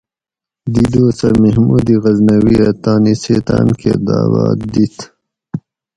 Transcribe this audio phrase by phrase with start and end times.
[0.73, 4.97] دی دوسہ محمود غزنوی ھہ تانی سیتاۤن کہ داعوات دِت